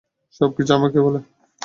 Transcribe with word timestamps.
সবকিছুই 0.35 0.75
আমাকে 0.77 0.99
বলে। 1.01 1.19